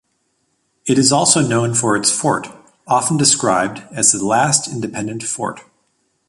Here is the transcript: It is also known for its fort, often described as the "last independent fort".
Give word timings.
It 0.87 0.97
is 0.97 1.11
also 1.11 1.45
known 1.47 1.75
for 1.75 1.95
its 1.95 2.09
fort, 2.11 2.47
often 2.87 3.17
described 3.17 3.83
as 3.91 4.11
the 4.11 4.25
"last 4.25 4.67
independent 4.67 5.21
fort". 5.21 5.59